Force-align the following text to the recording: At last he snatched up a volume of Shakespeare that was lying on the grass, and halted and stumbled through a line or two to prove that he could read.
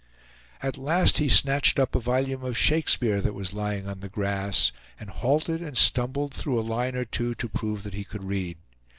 At 0.63 0.79
last 0.79 1.19
he 1.19 1.29
snatched 1.29 1.77
up 1.77 1.93
a 1.93 1.99
volume 1.99 2.43
of 2.43 2.57
Shakespeare 2.57 3.21
that 3.21 3.35
was 3.35 3.53
lying 3.53 3.87
on 3.87 3.99
the 3.99 4.09
grass, 4.09 4.71
and 4.99 5.11
halted 5.11 5.61
and 5.61 5.77
stumbled 5.77 6.33
through 6.33 6.59
a 6.59 6.65
line 6.67 6.95
or 6.95 7.05
two 7.05 7.35
to 7.35 7.47
prove 7.47 7.83
that 7.83 7.93
he 7.93 8.03
could 8.03 8.23
read. 8.23 8.57